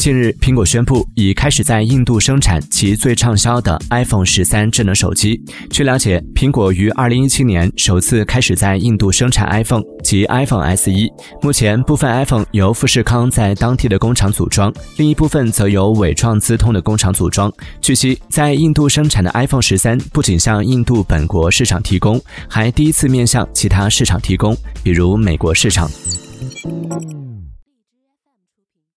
[0.00, 5.38] 近日苹果宣布已开始在印度生产其最畅销的 iphone 十三智能手机。
[5.68, 10.90] 据了解苹果于二零一七年首次开始在印度生产 iphone 及 iphone se
[11.42, 17.52] 目前部分 iphone 由富士康在当地的工厂组装另一部分则由伟创资通的工厂组装。
[17.82, 25.90] 据悉在印度生产的 iphone 十三不仅向印度本国市场提供还第一次面向其他市场提供比如美国市场。